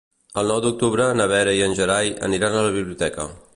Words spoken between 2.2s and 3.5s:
aniran a la biblioteca.